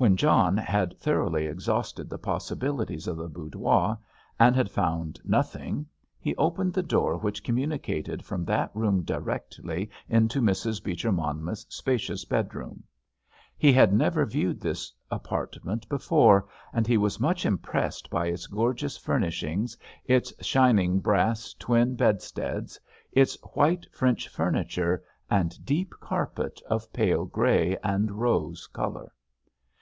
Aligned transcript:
When 0.00 0.16
John 0.16 0.56
had 0.56 0.98
thoroughly 0.98 1.44
exhausted 1.44 2.08
the 2.08 2.16
possibilities 2.16 3.06
of 3.06 3.18
the 3.18 3.28
boudoir 3.28 3.98
and 4.38 4.56
had 4.56 4.70
found 4.70 5.20
nothing, 5.26 5.84
he 6.18 6.34
opened 6.36 6.72
the 6.72 6.82
door 6.82 7.18
which 7.18 7.44
communicated 7.44 8.24
from 8.24 8.46
that 8.46 8.70
room 8.72 9.02
directly 9.02 9.90
into 10.08 10.40
Mrs. 10.40 10.82
Beecher 10.82 11.12
Monmouth's 11.12 11.66
spacious 11.68 12.24
bedroom. 12.24 12.82
He 13.58 13.74
had 13.74 13.92
never 13.92 14.24
viewed 14.24 14.58
this 14.58 14.90
apartment 15.10 15.86
before, 15.90 16.46
and 16.72 16.86
he 16.86 16.96
was 16.96 17.20
much 17.20 17.44
impressed 17.44 18.08
by 18.08 18.28
its 18.28 18.46
gorgeous 18.46 18.96
furnishings, 18.96 19.76
its 20.06 20.32
shining 20.42 21.00
brass 21.00 21.52
twin 21.58 21.94
bedsteads, 21.94 22.80
its 23.12 23.34
white 23.52 23.84
French 23.92 24.28
furniture 24.28 25.04
and 25.28 25.62
deep 25.62 25.92
carpet 26.00 26.62
of 26.70 26.90
pale 26.90 27.26
grey 27.26 27.76
and 27.84 28.12
rose 28.12 28.66
colour. 28.66 29.12